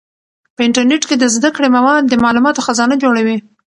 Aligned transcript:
په 0.55 0.61
انټرنیټ 0.67 1.03
کې 1.09 1.15
د 1.17 1.25
زده 1.35 1.49
کړې 1.55 1.67
مواد 1.77 2.03
د 2.07 2.13
معلوماتو 2.23 2.63
خزانه 2.67 2.95
جوړوي. 3.03 3.37